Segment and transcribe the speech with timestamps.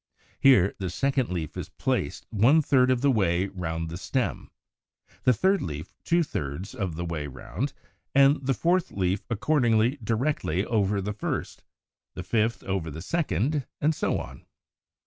[0.39, 4.49] Here the second leaf is placed one third of the way round the stem,
[5.25, 7.73] the third leaf two thirds of the way round,
[8.15, 11.63] the fourth leaf accordingly directly over the first,
[12.15, 14.47] the fifth over the second, and so on.